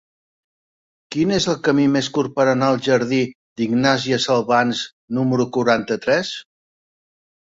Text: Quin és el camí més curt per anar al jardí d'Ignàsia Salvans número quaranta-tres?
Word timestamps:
Quin 1.15 1.33
és 1.37 1.45
el 1.51 1.59
camí 1.67 1.83
més 1.97 2.09
curt 2.15 2.33
per 2.39 2.47
anar 2.53 2.69
al 2.73 2.81
jardí 2.89 3.21
d'Ignàsia 3.61 4.19
Salvans 4.27 4.83
número 5.19 5.47
quaranta-tres? 5.59 6.33